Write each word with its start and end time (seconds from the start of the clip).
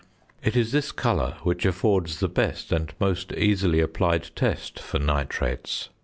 It 0.41 0.55
is 0.55 0.71
this 0.71 0.91
colour 0.91 1.37
which 1.43 1.63
affords 1.63 2.19
the 2.21 2.27
best 2.27 2.71
and 2.71 2.91
most 2.99 3.31
easily 3.33 3.79
applied 3.81 4.31
test 4.35 4.79
for 4.79 4.97
nitrates. 4.97 5.89